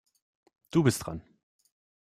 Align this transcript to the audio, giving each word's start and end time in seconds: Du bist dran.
Du 0.71 0.81
bist 0.81 1.05
dran. 1.05 1.21